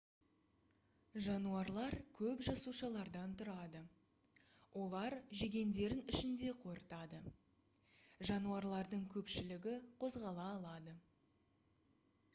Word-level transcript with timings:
жануарлар 1.25 1.95
көп 2.19 2.39
жасушалардан 2.47 3.35
тұрады 3.41 3.81
олар 4.85 5.15
жегендерін 5.41 6.01
ішінде 6.15 6.49
қорытады 6.63 7.19
жануарлардың 8.31 9.03
көпшілігі 9.17 9.75
қозғала 10.05 10.49
алады 10.57 10.95